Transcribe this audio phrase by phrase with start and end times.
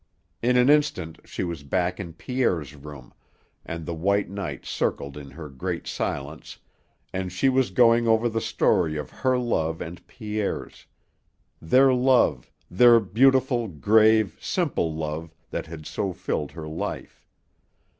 [0.41, 3.13] In an instant she was back in Pierre's room
[3.63, 6.57] and the white night circled her in great silence
[7.13, 10.87] and she was going over the story of her love and Pierre's
[11.61, 17.23] their love, their beautiful, grave, simple love that had so filled her life.